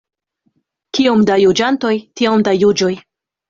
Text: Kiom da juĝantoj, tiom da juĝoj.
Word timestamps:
Kiom 0.99 1.21
da 1.31 1.37
juĝantoj, 1.43 1.95
tiom 2.21 2.49
da 2.51 2.59
juĝoj. 2.61 2.95